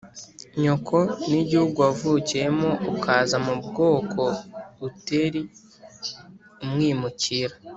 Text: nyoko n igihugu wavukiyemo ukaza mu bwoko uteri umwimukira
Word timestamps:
nyoko 0.61 0.95
n 1.29 1.31
igihugu 1.41 1.77
wavukiyemo 1.85 2.69
ukaza 2.91 3.37
mu 3.45 3.53
bwoko 3.65 4.23
uteri 4.87 5.41
umwimukira 6.63 7.55